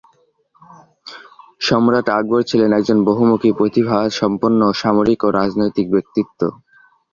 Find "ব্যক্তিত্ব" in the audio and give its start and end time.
5.95-6.39